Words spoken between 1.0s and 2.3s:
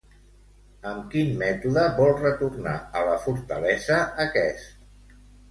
quin mètode vol